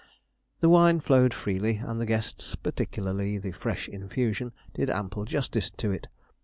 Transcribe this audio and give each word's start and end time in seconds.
The 0.61 0.69
wine 0.69 0.99
flowed 0.99 1.31
freely, 1.31 1.75
and 1.77 2.01
the 2.01 2.07
guests, 2.07 2.55
particularly 2.55 3.37
the 3.37 3.51
fresh 3.51 3.87
infusion, 3.87 4.51
did 4.73 4.89
ample 4.89 5.25
justice 5.25 5.69
to 5.77 5.91
it. 5.91 6.07